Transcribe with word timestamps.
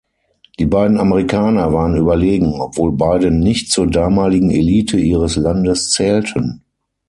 Die 0.57 0.65
beiden 0.65 0.97
Amerikaner 0.99 1.73
waren 1.73 1.95
überlegen, 1.95 2.59
obwohl 2.59 2.91
beide 2.91 3.29
nicht 3.29 3.71
zur 3.71 3.85
damaligen 3.85 4.49
Elite 4.49 4.97
ihres 4.99 5.35
Landes 5.35 5.91
zählten. 5.91 6.63